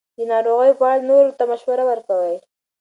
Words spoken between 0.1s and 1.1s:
د ناروغیو په اړه